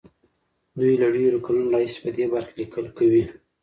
[0.79, 3.23] دوی له ډېرو کلونو راهيسې په دې برخه کې ليکل کوي.